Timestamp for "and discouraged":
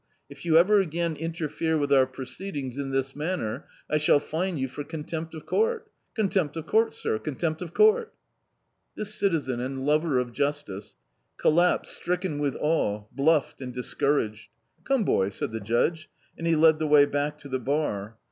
13.61-14.49